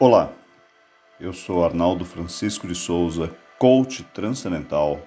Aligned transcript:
Olá, 0.00 0.32
eu 1.18 1.32
sou 1.32 1.64
Arnaldo 1.64 2.04
Francisco 2.04 2.68
de 2.68 2.74
Souza, 2.76 3.36
coach 3.58 4.04
transcendental 4.14 5.04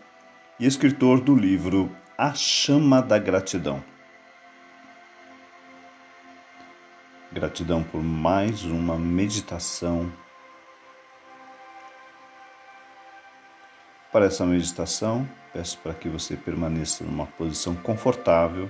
e 0.60 0.66
escritor 0.66 1.22
do 1.22 1.34
livro 1.34 1.90
A 2.18 2.34
Chama 2.34 3.02
da 3.02 3.18
Gratidão. 3.18 3.82
Gratidão 7.32 7.82
por 7.82 8.04
mais 8.04 8.66
uma 8.66 8.98
meditação. 8.98 10.12
Para 14.12 14.26
essa 14.26 14.46
meditação, 14.46 15.26
peço 15.54 15.78
para 15.78 15.94
que 15.94 16.10
você 16.10 16.36
permaneça 16.36 17.06
numa 17.06 17.28
posição 17.28 17.76
confortável. 17.76 18.70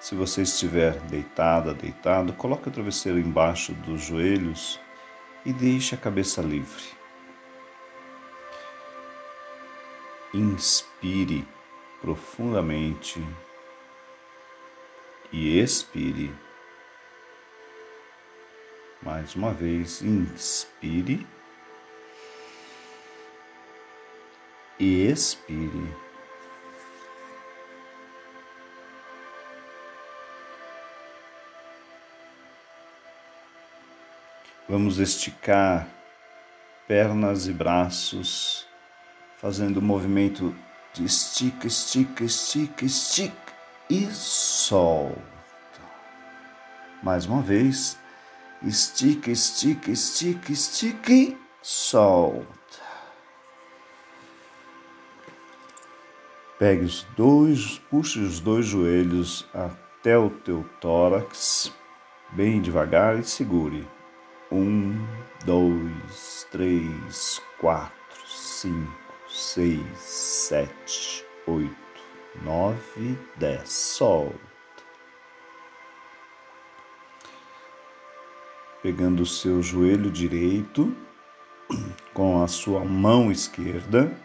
Se 0.00 0.14
você 0.14 0.40
estiver 0.40 0.98
deitada, 1.02 1.74
deitado, 1.74 2.32
coloque 2.32 2.68
o 2.68 2.72
travesseiro 2.72 3.18
embaixo 3.18 3.74
dos 3.74 4.02
joelhos 4.02 4.82
e 5.44 5.52
deixe 5.52 5.94
a 5.94 5.98
cabeça 5.98 6.40
livre. 6.40 6.84
Inspire 10.32 11.46
profundamente 12.00 13.22
e 15.32 15.58
expire. 15.58 16.32
Mais 19.02 19.34
uma 19.34 19.52
vez, 19.52 20.02
inspire 20.02 21.26
e 24.78 25.06
expire. 25.06 26.13
Vamos 34.74 34.98
esticar 34.98 35.86
pernas 36.88 37.46
e 37.46 37.52
braços, 37.52 38.66
fazendo 39.36 39.76
o 39.76 39.80
movimento 39.80 40.52
de 40.92 41.04
estica, 41.04 41.68
estica, 41.68 42.24
estica, 42.24 42.84
estica 42.84 43.52
e 43.88 44.04
solta. 44.10 45.20
Mais 47.04 47.24
uma 47.24 47.40
vez, 47.40 47.96
estica, 48.64 49.30
estica, 49.30 49.92
estica, 49.92 50.50
estica 50.50 51.12
e 51.12 51.38
solta. 51.62 52.82
Pegue 56.58 56.84
os 56.84 57.04
dois, 57.16 57.78
puxe 57.88 58.18
os 58.18 58.40
dois 58.40 58.66
joelhos 58.66 59.46
até 59.54 60.18
o 60.18 60.30
teu 60.30 60.68
tórax, 60.80 61.72
bem 62.32 62.60
devagar 62.60 63.16
e 63.20 63.22
segure. 63.22 63.93
Um, 64.54 65.04
dois, 65.44 66.46
três, 66.52 67.42
quatro, 67.58 68.24
cinco, 68.24 69.12
seis, 69.28 69.98
sete, 69.98 71.26
oito, 71.44 71.74
nove, 72.40 73.18
dez. 73.36 73.68
Solta. 73.68 74.38
Pegando 78.80 79.24
o 79.24 79.26
seu 79.26 79.60
joelho 79.60 80.08
direito 80.08 80.96
com 82.14 82.40
a 82.40 82.46
sua 82.46 82.84
mão 82.84 83.32
esquerda, 83.32 84.16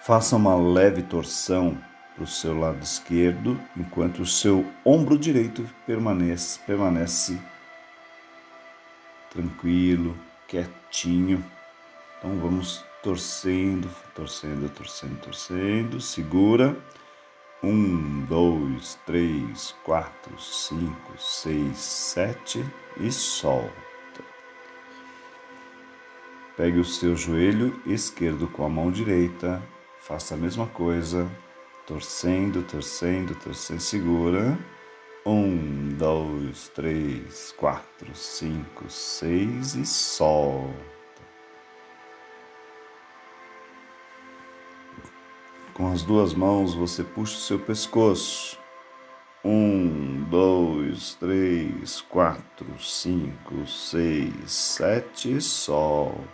faça 0.00 0.36
uma 0.36 0.56
leve 0.56 1.02
torção 1.02 1.76
para 2.14 2.24
o 2.24 2.26
seu 2.26 2.58
lado 2.58 2.82
esquerdo, 2.82 3.60
enquanto 3.76 4.22
o 4.22 4.26
seu 4.26 4.64
ombro 4.86 5.18
direito 5.18 5.68
permanece, 5.84 6.58
permanece 6.66 7.38
tranquilo, 9.30 10.16
quietinho. 10.46 11.44
Então 12.18 12.36
vamos 12.38 12.84
torcendo, 13.02 13.88
torcendo, 14.14 14.68
torcendo, 14.68 15.20
torcendo. 15.20 16.00
Segura. 16.00 16.76
Um, 17.62 18.24
dois, 18.24 18.98
três, 19.04 19.74
quatro, 19.84 20.38
cinco, 20.40 21.12
seis, 21.18 21.76
sete 21.76 22.64
e 22.98 23.12
solta. 23.12 23.70
Pegue 26.56 26.78
o 26.78 26.84
seu 26.84 27.14
joelho 27.14 27.78
esquerdo 27.86 28.46
com 28.48 28.64
a 28.64 28.68
mão 28.68 28.90
direita, 28.90 29.62
faça 30.00 30.34
a 30.34 30.38
mesma 30.38 30.66
coisa, 30.66 31.30
torcendo, 31.86 32.62
torcendo, 32.62 33.34
torcendo, 33.34 33.80
segura. 33.80 34.58
Um, 35.24 35.90
dois, 35.98 36.68
três, 36.70 37.52
quatro, 37.52 38.14
cinco, 38.14 38.88
seis 38.88 39.74
e 39.74 39.84
solta. 39.84 40.74
Com 45.74 45.92
as 45.92 46.02
duas 46.02 46.32
mãos 46.32 46.74
você 46.74 47.04
puxa 47.04 47.36
o 47.36 47.40
seu 47.40 47.58
pescoço. 47.58 48.58
Um, 49.44 50.24
dois, 50.24 51.14
três, 51.16 52.00
quatro, 52.00 52.66
cinco, 52.78 53.66
seis, 53.66 54.50
sete 54.50 55.36
e 55.36 55.40
solta. 55.40 56.24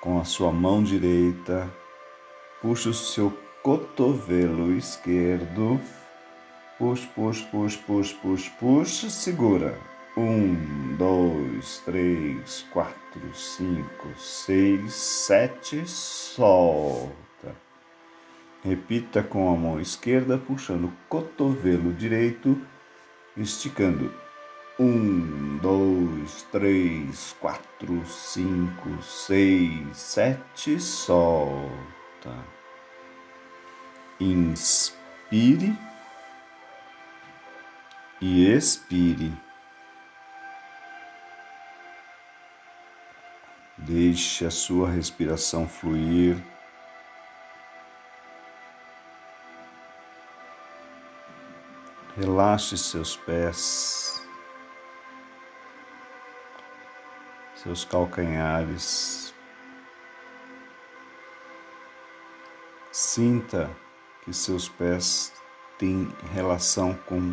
Com 0.00 0.18
a 0.18 0.24
sua 0.24 0.50
mão 0.50 0.82
direita, 0.82 1.70
puxa 2.62 2.88
o 2.88 2.94
seu 2.94 3.30
cotovelo 3.62 4.72
esquerdo 4.72 5.78
Puxa, 6.78 7.08
puxa, 7.12 7.44
puxa, 7.50 7.78
puxa, 7.84 8.14
puxa, 8.22 8.50
puxa, 8.60 9.10
segura. 9.10 9.76
Um, 10.16 10.94
dois, 10.96 11.82
três, 11.84 12.64
quatro, 12.72 13.34
cinco, 13.34 14.08
seis, 14.16 14.94
sete, 14.94 15.82
solta. 15.88 17.56
Repita 18.62 19.24
com 19.24 19.52
a 19.52 19.56
mão 19.56 19.80
esquerda, 19.80 20.38
puxando 20.38 20.84
o 20.84 20.92
cotovelo 21.08 21.92
direito, 21.92 22.56
esticando. 23.36 24.14
Um, 24.78 25.58
dois, 25.58 26.42
três, 26.52 27.34
quatro, 27.40 28.06
cinco, 28.06 29.02
seis, 29.02 29.96
sete, 29.96 30.78
solta. 30.78 32.36
Inspire 34.20 35.87
e 38.20 38.46
expire. 38.52 39.32
Deixe 43.76 44.44
a 44.44 44.50
sua 44.50 44.90
respiração 44.90 45.68
fluir. 45.68 46.36
Relaxe 52.16 52.76
seus 52.76 53.16
pés, 53.16 54.20
seus 57.54 57.84
calcanhares. 57.84 59.32
Sinta 62.90 63.70
que 64.24 64.32
seus 64.32 64.68
pés 64.68 65.32
têm 65.78 66.12
relação 66.32 66.94
com 67.06 67.32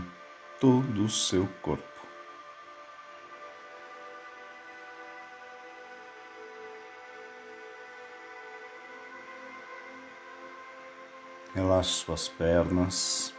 todo 0.60 1.06
o 1.06 1.10
seu 1.10 1.48
corpo. 1.62 1.84
Relaxe 11.54 11.90
suas 11.90 12.28
pernas, 12.28 13.34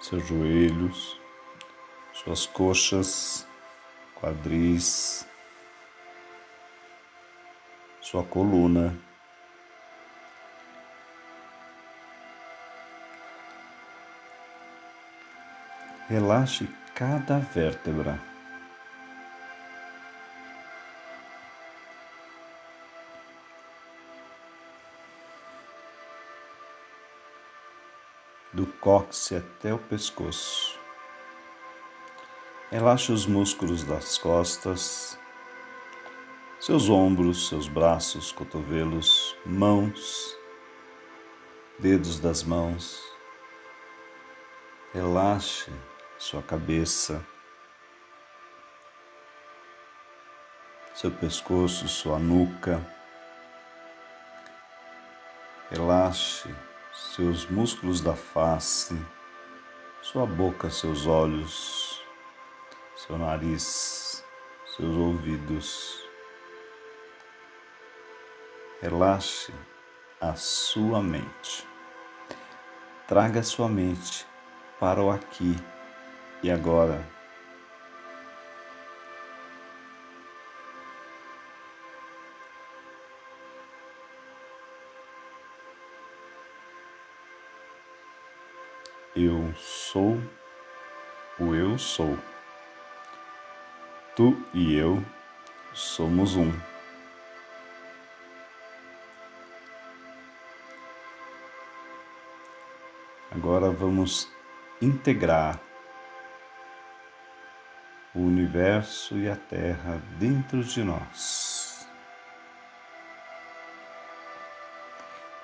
seus 0.00 0.26
joelhos, 0.26 1.20
suas 2.14 2.46
coxas, 2.46 3.46
quadris, 4.14 5.28
sua 8.00 8.24
coluna. 8.24 9.07
Relaxe 16.08 16.66
cada 16.94 17.38
vértebra. 17.38 18.18
Do 28.54 28.66
cóccix 28.80 29.32
até 29.32 29.74
o 29.74 29.78
pescoço. 29.78 30.80
Relaxe 32.70 33.12
os 33.12 33.26
músculos 33.26 33.84
das 33.84 34.16
costas, 34.16 35.18
seus 36.58 36.88
ombros, 36.88 37.50
seus 37.50 37.68
braços, 37.68 38.32
cotovelos, 38.32 39.36
mãos, 39.44 40.34
dedos 41.78 42.18
das 42.18 42.42
mãos. 42.42 42.98
Relaxe 44.94 45.70
sua 46.18 46.42
cabeça, 46.42 47.24
seu 50.92 51.12
pescoço, 51.12 51.86
sua 51.86 52.18
nuca. 52.18 52.84
Relaxe 55.70 56.52
seus 56.92 57.46
músculos 57.46 58.00
da 58.00 58.16
face, 58.16 59.00
sua 60.02 60.26
boca, 60.26 60.68
seus 60.70 61.06
olhos, 61.06 62.02
seu 62.96 63.16
nariz, 63.16 64.24
seus 64.76 64.96
ouvidos. 64.96 66.02
Relaxe 68.82 69.54
a 70.20 70.34
sua 70.34 71.00
mente. 71.00 71.66
Traga 73.06 73.42
sua 73.42 73.68
mente 73.68 74.26
para 74.80 75.00
o 75.00 75.10
aqui 75.10 75.56
e 76.42 76.50
agora. 76.50 77.04
Eu 89.16 89.52
sou 89.56 90.16
o 91.40 91.54
eu 91.54 91.76
sou. 91.78 92.16
Tu 94.14 94.36
e 94.54 94.76
eu 94.76 95.02
somos 95.74 96.36
um. 96.36 96.52
Agora 103.30 103.70
vamos 103.70 104.30
integrar 104.80 105.67
o 108.14 108.20
universo 108.20 109.16
e 109.16 109.28
a 109.28 109.36
Terra 109.36 110.00
dentro 110.18 110.62
de 110.64 110.82
nós. 110.82 111.86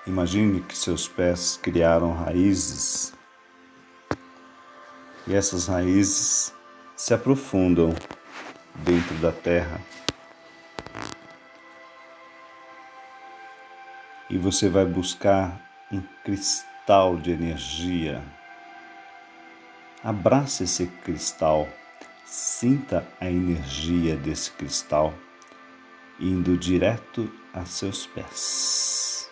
Imagine 0.07 0.61
que 0.61 0.77
seus 0.77 1.09
pés 1.09 1.59
criaram 1.63 2.13
raízes 2.13 3.15
e 5.27 5.35
essas 5.35 5.67
raízes 5.67 6.55
se 6.95 7.15
aprofundam 7.15 7.95
dentro 8.75 9.15
da 9.17 9.33
terra. 9.33 9.81
E 14.29 14.37
você 14.37 14.69
vai 14.69 14.85
buscar 14.85 15.59
um 15.91 16.03
cristal 16.23 17.17
de 17.17 17.31
energia. 17.31 18.23
Abrace 20.03 20.65
esse 20.65 20.87
cristal, 20.87 21.67
sinta 22.25 23.07
a 23.21 23.31
energia 23.31 24.17
desse 24.17 24.51
cristal 24.53 25.15
indo 26.19 26.57
direto 26.57 27.31
a 27.53 27.65
seus 27.65 28.07
pés. 28.07 29.31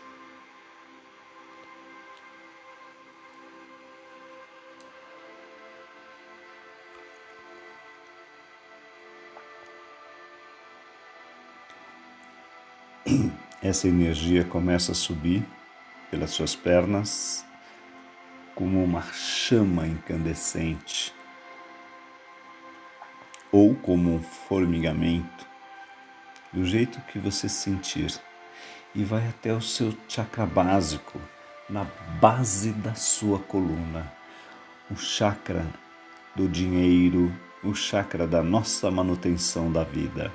Essa 13.63 13.89
energia 13.89 14.45
começa 14.45 14.93
a 14.93 14.95
subir 14.95 15.45
pelas 16.11 16.31
suas 16.31 16.55
pernas 16.55 17.45
como 18.55 18.85
uma 18.85 19.03
chama 19.03 19.87
incandescente 19.87 21.15
ou 23.53 23.75
como 23.75 24.15
um 24.15 24.23
formigamento, 24.23 25.47
do 26.53 26.65
jeito 26.65 27.01
que 27.03 27.19
você 27.19 27.49
sentir, 27.49 28.19
e 28.95 29.05
vai 29.05 29.29
até 29.29 29.53
o 29.53 29.61
seu 29.61 29.95
chakra 30.09 30.47
básico, 30.47 31.21
na 31.69 31.85
base 32.21 32.73
da 32.73 32.95
sua 32.95 33.39
coluna, 33.39 34.13
o 34.91 34.97
chakra 34.97 35.65
do 36.35 36.49
dinheiro, 36.49 37.33
o 37.63 37.75
chakra 37.75 38.27
da 38.27 38.43
nossa 38.43 38.91
manutenção 38.91 39.71
da 39.71 39.85
vida. 39.85 40.33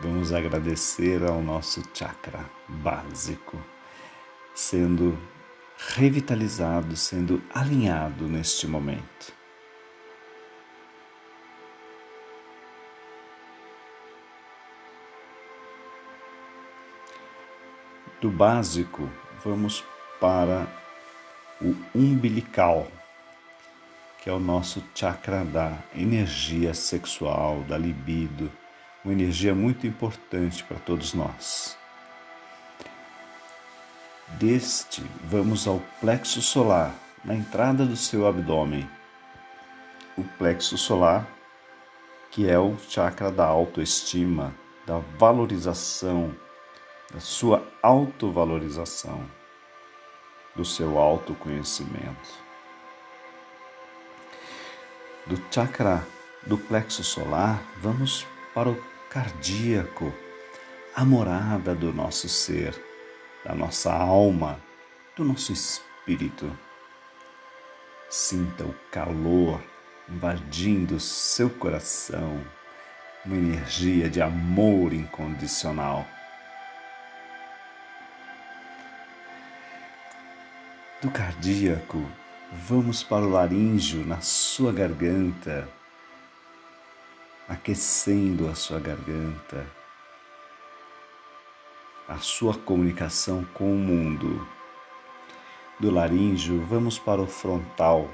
Vamos 0.00 0.32
agradecer 0.32 1.22
ao 1.22 1.42
nosso 1.42 1.82
chakra 1.94 2.44
básico, 2.68 3.58
sendo 4.54 5.18
revitalizado, 5.94 6.96
sendo 6.96 7.42
alinhado 7.54 8.26
neste 8.26 8.66
momento. 8.66 9.41
Do 18.22 18.30
básico, 18.30 19.10
vamos 19.44 19.82
para 20.20 20.68
o 21.60 21.74
umbilical, 21.92 22.86
que 24.20 24.30
é 24.30 24.32
o 24.32 24.38
nosso 24.38 24.80
chakra 24.94 25.44
da 25.44 25.76
energia 25.92 26.72
sexual, 26.72 27.62
da 27.62 27.76
libido 27.76 28.48
uma 29.04 29.12
energia 29.12 29.52
muito 29.56 29.88
importante 29.88 30.62
para 30.62 30.78
todos 30.78 31.14
nós. 31.14 31.76
Deste, 34.38 35.02
vamos 35.24 35.66
ao 35.66 35.82
plexo 36.00 36.40
solar, 36.40 36.94
na 37.24 37.34
entrada 37.34 37.84
do 37.84 37.96
seu 37.96 38.28
abdômen. 38.28 38.88
O 40.16 40.22
plexo 40.22 40.78
solar, 40.78 41.26
que 42.30 42.48
é 42.48 42.56
o 42.56 42.78
chakra 42.88 43.32
da 43.32 43.46
autoestima, 43.46 44.54
da 44.86 45.00
valorização, 45.18 46.32
da 47.12 47.20
sua 47.20 47.66
autovalorização, 47.82 49.28
do 50.56 50.64
seu 50.64 50.98
autoconhecimento. 50.98 52.30
Do 55.26 55.40
chakra 55.50 56.06
do 56.46 56.58
plexo 56.58 57.04
solar, 57.04 57.62
vamos 57.80 58.26
para 58.54 58.68
o 58.68 58.82
cardíaco, 59.08 60.12
a 60.94 61.04
morada 61.04 61.74
do 61.74 61.92
nosso 61.92 62.28
ser, 62.28 62.74
da 63.44 63.54
nossa 63.54 63.92
alma, 63.92 64.58
do 65.16 65.24
nosso 65.24 65.52
espírito. 65.52 66.50
Sinta 68.08 68.64
o 68.64 68.74
calor 68.90 69.62
invadindo 70.08 70.98
seu 70.98 71.48
coração, 71.48 72.44
uma 73.24 73.36
energia 73.36 74.10
de 74.10 74.20
amor 74.20 74.92
incondicional. 74.92 76.06
Do 81.02 81.10
cardíaco, 81.10 82.02
vamos 82.52 83.02
para 83.02 83.24
o 83.24 83.28
laríngeo 83.28 84.06
na 84.06 84.20
sua 84.20 84.72
garganta 84.72 85.68
aquecendo 87.52 88.48
a 88.48 88.54
sua 88.54 88.78
garganta, 88.78 89.66
a 92.08 92.16
sua 92.18 92.54
comunicação 92.54 93.44
com 93.52 93.72
o 93.72 93.76
mundo. 93.76 94.46
Do 95.78 95.90
laríngeo, 95.90 96.64
vamos 96.66 96.98
para 96.98 97.20
o 97.20 97.26
frontal, 97.26 98.08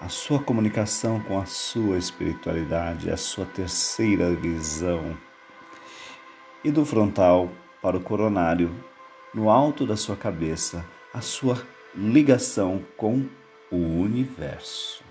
a 0.00 0.08
sua 0.08 0.38
comunicação 0.42 1.20
com 1.20 1.38
a 1.38 1.44
sua 1.44 1.98
espiritualidade, 1.98 3.10
a 3.10 3.16
sua 3.16 3.44
terceira 3.44 4.34
visão. 4.34 5.16
E 6.64 6.70
do 6.70 6.86
frontal 6.86 7.50
para 7.82 7.96
o 7.96 8.00
coronário, 8.00 8.72
no 9.34 9.50
alto 9.50 9.84
da 9.84 9.96
sua 9.96 10.16
cabeça, 10.16 10.84
a 11.12 11.20
sua 11.20 11.60
ligação 11.94 12.82
com 12.96 13.28
o 13.70 13.76
universo. 13.76 15.04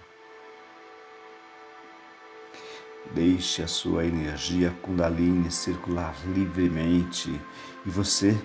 Deixe 3.13 3.61
a 3.61 3.67
sua 3.67 4.05
energia 4.05 4.71
Kundalini 4.81 5.51
circular 5.51 6.15
livremente 6.33 7.39
e 7.85 7.89
você 7.89 8.35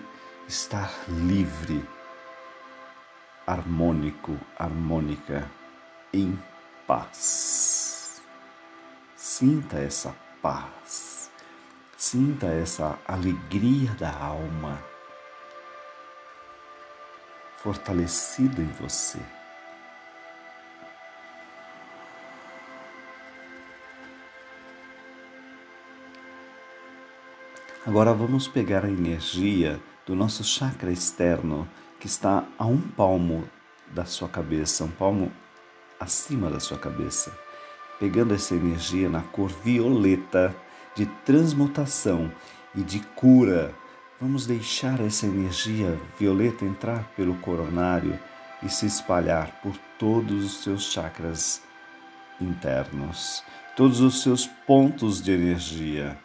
estar 0.46 0.92
livre, 1.08 1.82
harmônico, 3.46 4.38
harmônica, 4.58 5.50
em 6.12 6.38
paz. 6.86 8.22
Sinta 9.16 9.78
essa 9.78 10.14
paz, 10.42 11.30
sinta 11.96 12.46
essa 12.46 12.98
alegria 13.06 13.90
da 13.92 14.14
alma 14.14 14.95
fortalecida 17.66 18.62
em 18.62 18.70
você. 18.80 19.18
Agora 27.84 28.14
vamos 28.14 28.46
pegar 28.46 28.84
a 28.84 28.88
energia 28.88 29.80
do 30.06 30.14
nosso 30.14 30.44
chakra 30.44 30.92
externo, 30.92 31.68
que 31.98 32.06
está 32.06 32.44
a 32.56 32.64
um 32.64 32.80
palmo 32.80 33.48
da 33.88 34.04
sua 34.04 34.28
cabeça, 34.28 34.84
um 34.84 34.90
palmo 34.92 35.32
acima 35.98 36.48
da 36.48 36.60
sua 36.60 36.78
cabeça, 36.78 37.36
pegando 37.98 38.32
essa 38.32 38.54
energia 38.54 39.08
na 39.08 39.22
cor 39.22 39.48
violeta 39.48 40.54
de 40.94 41.04
transmutação 41.24 42.30
e 42.76 42.82
de 42.84 43.00
cura. 43.00 43.74
Vamos 44.18 44.46
deixar 44.46 44.98
essa 45.00 45.26
energia 45.26 46.00
violeta 46.18 46.64
entrar 46.64 47.04
pelo 47.14 47.34
coronário 47.40 48.18
e 48.62 48.68
se 48.70 48.86
espalhar 48.86 49.60
por 49.60 49.76
todos 49.98 50.42
os 50.42 50.64
seus 50.64 50.84
chakras 50.84 51.62
internos, 52.40 53.44
todos 53.76 54.00
os 54.00 54.22
seus 54.22 54.46
pontos 54.46 55.20
de 55.20 55.32
energia. 55.32 56.16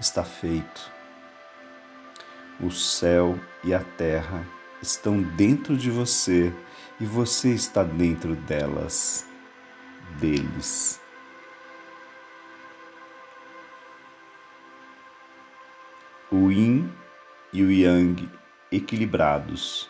Está 0.00 0.24
feito. 0.24 0.90
O 2.60 2.72
céu 2.72 3.38
e 3.62 3.72
a 3.72 3.80
terra 3.80 4.44
estão 4.82 5.22
dentro 5.22 5.76
de 5.76 5.88
você 5.88 6.52
e 7.00 7.06
você 7.06 7.50
está 7.50 7.84
dentro 7.84 8.34
delas, 8.34 9.24
deles. 10.18 11.03
O 16.36 16.50
yin 16.50 16.92
e 17.52 17.62
o 17.62 17.70
yang 17.70 18.28
equilibrados, 18.72 19.88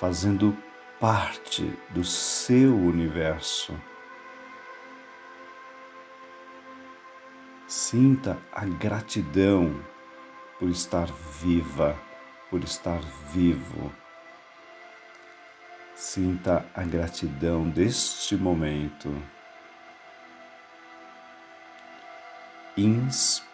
fazendo 0.00 0.56
parte 0.98 1.78
do 1.90 2.02
seu 2.02 2.74
universo. 2.74 3.80
Sinta 7.68 8.36
a 8.50 8.64
gratidão 8.64 9.80
por 10.58 10.70
estar 10.70 11.06
viva, 11.40 11.96
por 12.50 12.64
estar 12.64 13.00
vivo. 13.32 13.92
Sinta 15.94 16.68
a 16.74 16.82
gratidão 16.82 17.70
deste 17.70 18.36
momento. 18.36 19.14
Inspire 22.76 23.47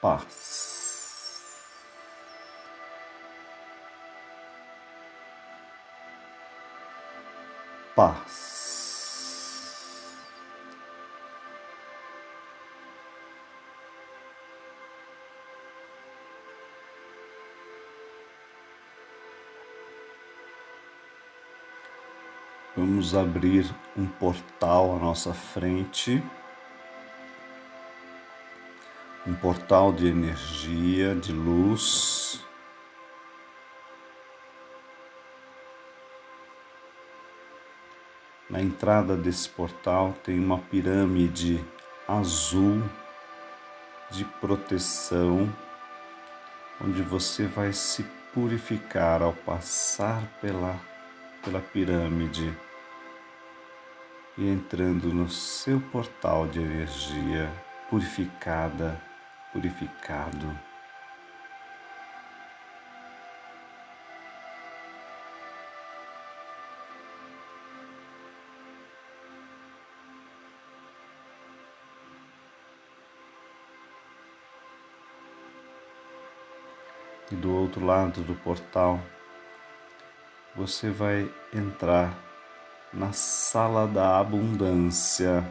Paz. 0.00 0.80
Paz. 7.94 8.50
Vamos 22.74 23.14
abrir 23.14 23.66
um 23.94 24.06
portal 24.06 24.96
à 24.96 24.98
nossa 24.98 25.34
frente, 25.34 26.22
um 29.30 29.34
portal 29.36 29.92
de 29.92 30.08
energia, 30.08 31.14
de 31.14 31.32
luz. 31.32 32.44
Na 38.48 38.60
entrada 38.60 39.16
desse 39.16 39.48
portal 39.48 40.16
tem 40.24 40.36
uma 40.36 40.58
pirâmide 40.58 41.64
azul 42.08 42.82
de 44.10 44.24
proteção, 44.24 45.48
onde 46.84 47.00
você 47.00 47.46
vai 47.46 47.72
se 47.72 48.02
purificar 48.34 49.22
ao 49.22 49.32
passar 49.32 50.26
pela, 50.40 50.74
pela 51.44 51.60
pirâmide 51.60 52.52
e 54.36 54.48
entrando 54.48 55.14
no 55.14 55.28
seu 55.28 55.80
portal 55.80 56.48
de 56.48 56.58
energia 56.58 57.48
purificada, 57.88 59.09
purificado. 59.52 60.58
E 77.30 77.36
do 77.36 77.54
outro 77.54 77.84
lado 77.84 78.22
do 78.22 78.34
portal, 78.34 79.00
você 80.56 80.90
vai 80.90 81.32
entrar 81.54 82.12
na 82.92 83.12
sala 83.12 83.86
da 83.86 84.18
abundância, 84.18 85.44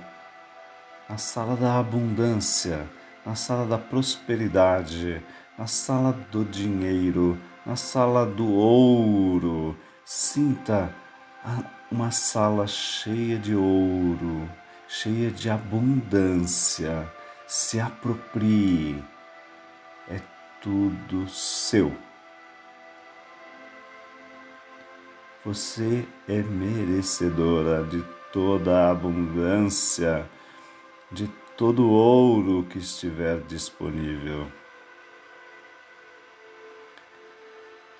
na 1.08 1.18
sala 1.18 1.56
da 1.56 1.80
abundância, 1.80 2.86
na 3.26 3.36
sala 3.36 3.66
da 3.66 3.78
prosperidade, 3.78 5.22
na 5.58 5.68
sala 5.68 6.14
do 6.32 6.46
dinheiro, 6.46 7.38
na 7.66 7.76
sala 7.76 8.26
do 8.26 8.52
ouro. 8.52 9.78
Sinta 10.06 10.94
uma 11.92 12.12
sala 12.12 12.66
cheia 12.68 13.38
de 13.38 13.56
ouro, 13.56 14.50
cheia 14.88 15.30
de 15.30 15.50
abundância. 15.50 17.08
Se 17.48 17.80
aproprie, 17.80 19.04
é 20.08 20.20
tudo 20.62 21.28
seu. 21.30 21.96
Você 25.46 26.06
é 26.28 26.42
merecedora 26.44 27.84
de 27.84 28.04
toda 28.32 28.88
a 28.88 28.92
abundância, 28.92 30.30
de 31.12 31.28
todo 31.60 31.90
o 31.90 31.92
ouro 31.92 32.64
que 32.70 32.78
estiver 32.78 33.42
disponível. 33.42 34.50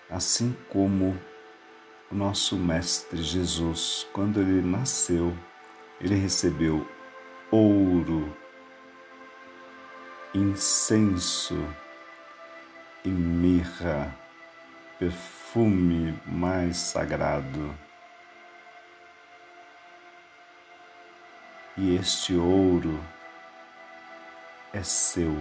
Assim 0.10 0.56
como 0.70 1.14
o 2.10 2.16
nosso 2.16 2.56
Mestre 2.56 3.22
Jesus, 3.22 4.08
quando 4.14 4.40
ele 4.40 4.62
nasceu, 4.62 5.38
ele 6.00 6.16
recebeu 6.16 6.88
ouro, 7.52 8.34
incenso 10.34 11.62
e 13.04 13.10
mirra, 13.10 14.18
perfume 14.98 16.18
mais 16.26 16.78
sagrado. 16.78 17.78
E 21.76 21.98
este 21.98 22.36
ouro 22.36 22.98
é 24.74 24.84
seu. 24.84 25.36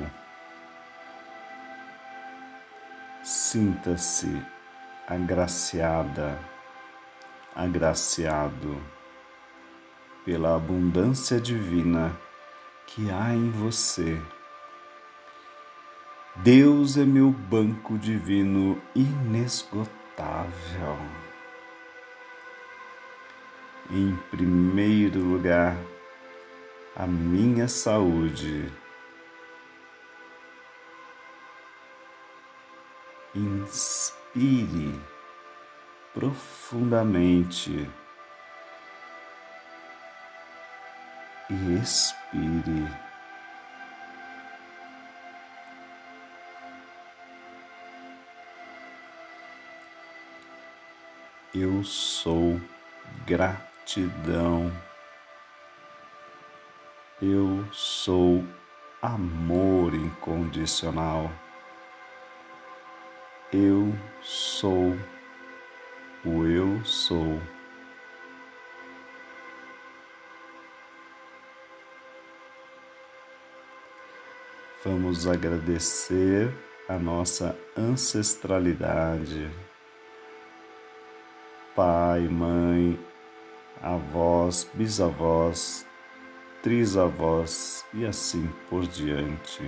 Sinta-se 3.23 4.43
agraciada, 5.07 6.39
agraciado 7.55 8.81
pela 10.25 10.57
abundância 10.57 11.41
divina 11.41 12.17
que 12.87 13.11
há 13.11 13.35
em 13.35 13.51
você 13.51 14.21
Deus 16.43 16.97
é 16.97 17.05
meu 17.05 17.31
banco 17.31 17.99
divino 17.99 18.81
inesgotável. 18.95 19.89
Em 23.91 24.17
primeiro 24.31 25.19
lugar, 25.19 25.77
a 26.95 27.09
minha 27.09 27.67
saúde. 27.67 28.71
inspire 33.39 35.01
profundamente 36.13 37.89
e 41.51 41.75
expire. 41.81 42.89
Eu 51.55 51.83
sou 51.83 52.61
gratidão. 53.27 54.71
Eu 57.21 57.67
sou 57.73 58.45
amor 59.01 59.95
incondicional. 59.95 61.31
Eu 63.51 63.95
sou 64.21 64.95
o 66.23 66.45
eu 66.45 66.85
sou. 66.85 67.41
Vamos 74.85 75.27
agradecer 75.27 76.53
a 76.87 76.99
nossa 76.99 77.59
ancestralidade. 77.75 79.51
Pai, 81.75 82.29
mãe, 82.29 83.01
avós, 83.81 84.71
bisavós, 84.75 85.87
trisavós 86.63 87.83
e 87.95 88.05
assim 88.05 88.47
por 88.69 88.87
diante. 88.87 89.63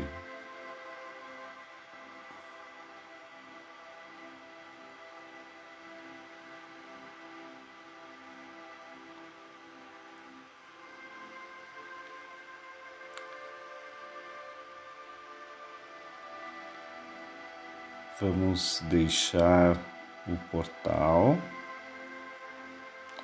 Vamos 18.31 18.81
deixar 18.89 19.77
o 20.25 20.37
portal 20.53 21.37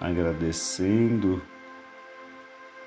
agradecendo 0.00 1.40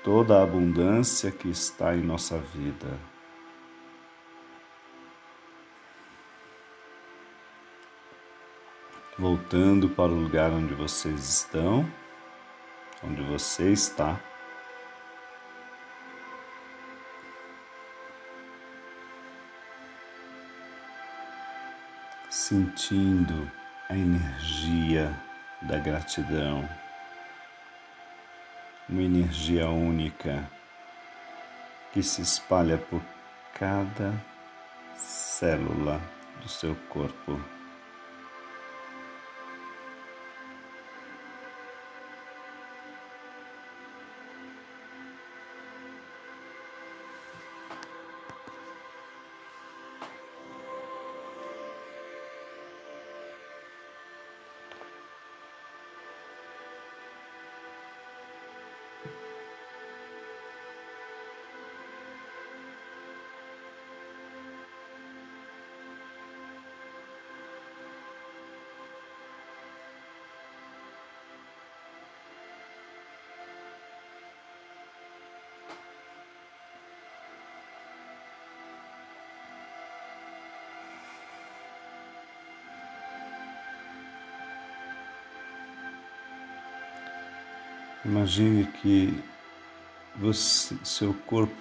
toda 0.04 0.38
a 0.38 0.42
abundância 0.42 1.30
que 1.30 1.48
está 1.48 1.96
em 1.96 2.02
nossa 2.02 2.36
vida. 2.36 2.88
Voltando 9.18 9.88
para 9.88 10.12
o 10.12 10.20
lugar 10.22 10.50
onde 10.50 10.74
vocês 10.74 11.26
estão, 11.26 11.90
onde 13.02 13.22
você 13.22 13.72
está. 13.72 14.20
Sentindo 22.50 23.48
a 23.88 23.94
energia 23.96 25.16
da 25.62 25.78
gratidão, 25.78 26.68
uma 28.88 29.02
energia 29.02 29.68
única 29.68 30.50
que 31.92 32.02
se 32.02 32.22
espalha 32.22 32.76
por 32.76 33.00
cada 33.54 34.12
célula 34.96 36.00
do 36.42 36.48
seu 36.48 36.74
corpo. 36.88 37.40
Imagine 88.02 88.64
que 88.64 89.22
você, 90.16 90.74
seu 90.82 91.12
corpo, 91.26 91.54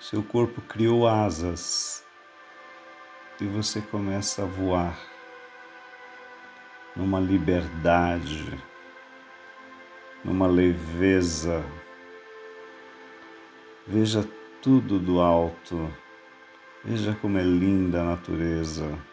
seu 0.00 0.22
corpo 0.22 0.62
criou 0.62 1.06
asas 1.06 2.02
e 3.38 3.44
você 3.44 3.82
começa 3.82 4.44
a 4.44 4.46
voar 4.46 4.98
numa 6.96 7.20
liberdade, 7.20 8.58
numa 10.24 10.46
leveza. 10.46 11.62
Veja 13.86 14.26
tudo 14.62 14.98
do 14.98 15.20
alto, 15.20 15.92
veja 16.82 17.14
como 17.20 17.36
é 17.36 17.42
linda 17.42 18.00
a 18.00 18.04
natureza. 18.04 19.09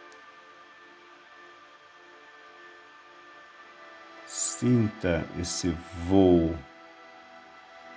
Sinta 4.60 5.24
esse 5.40 5.70
voo, 6.08 6.58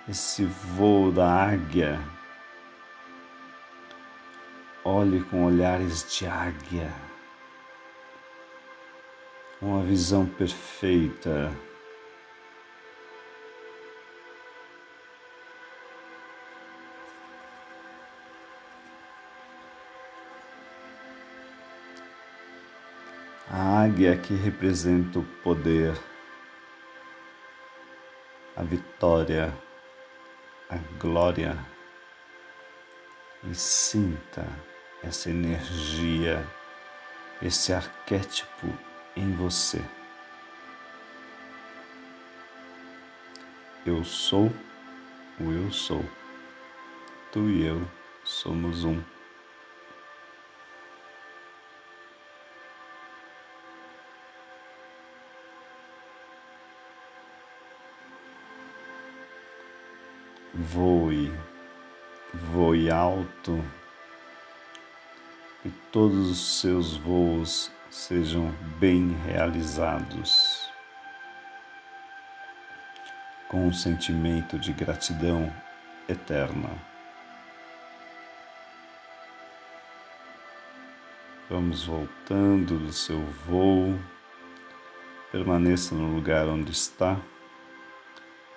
esse 0.07 0.45
voo 0.45 1.11
da 1.11 1.27
águia. 1.27 1.99
Olhe 4.85 5.23
com 5.23 5.45
olhares 5.45 6.05
de 6.07 6.27
águia, 6.27 6.93
uma 9.59 9.81
visão 9.81 10.27
perfeita. 10.27 11.51
A 23.49 23.81
águia 23.81 24.15
que 24.15 24.35
representa 24.35 25.17
o 25.17 25.25
poder 25.43 26.10
a 28.61 28.63
vitória, 28.63 29.51
a 30.69 30.77
glória 30.99 31.57
e 33.43 33.55
sinta 33.55 34.45
essa 35.01 35.31
energia, 35.31 36.45
esse 37.41 37.73
arquétipo 37.73 38.67
em 39.15 39.33
você. 39.33 39.81
Eu 43.83 44.03
sou 44.03 44.51
o 45.39 45.51
eu 45.51 45.71
sou. 45.71 46.05
Tu 47.31 47.39
e 47.49 47.65
eu 47.65 47.81
somos 48.23 48.83
um. 48.83 49.01
Voe, 60.61 61.31
voe 62.33 62.89
alto 62.91 63.63
e 65.65 65.69
todos 65.91 66.29
os 66.29 66.59
seus 66.59 66.95
voos 66.95 67.71
sejam 67.89 68.51
bem 68.79 69.11
realizados, 69.25 70.69
com 73.49 73.67
um 73.67 73.73
sentimento 73.73 74.57
de 74.59 74.71
gratidão 74.71 75.53
eterna. 76.07 76.69
Vamos 81.49 81.83
voltando 81.83 82.77
do 82.79 82.93
seu 82.93 83.19
voo, 83.47 83.99
permaneça 85.31 85.93
no 85.95 86.15
lugar 86.15 86.47
onde 86.47 86.71
está, 86.71 87.19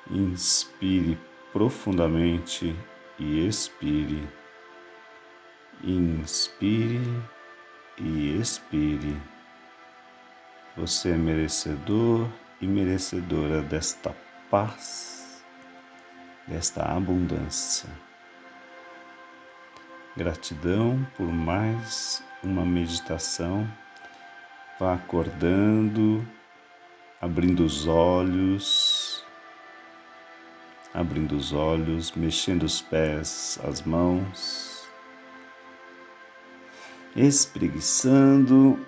inspire 0.09 1.19
profundamente 1.55 2.77
e 3.19 3.47
expire. 3.47 4.29
Inspire 5.83 7.23
e 7.97 8.38
expire. 8.38 9.17
Você 10.77 11.12
é 11.12 11.17
merecedor 11.17 12.29
e 12.61 12.67
merecedora 12.67 13.62
desta 13.62 14.14
paz, 14.51 15.45
desta 16.49 16.83
abundância. 16.83 17.88
Gratidão 20.17 21.07
por 21.17 21.29
mais 21.29 22.23
uma 22.43 22.67
meditação 22.67 23.67
Vá 24.79 24.95
acordando, 24.95 26.27
abrindo 27.21 27.64
os 27.64 27.87
olhos, 27.87 28.93
abrindo 30.94 31.35
os 31.35 31.52
olhos, 31.52 32.12
mexendo 32.12 32.62
os 32.62 32.80
pés, 32.80 33.59
as 33.64 33.83
mãos, 33.83 34.87
espreguiçando. 37.16 38.78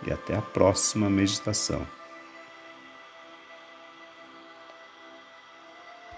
e 0.06 0.12
até 0.12 0.36
a 0.36 0.42
próxima 0.42 1.10
meditação. 1.10 1.86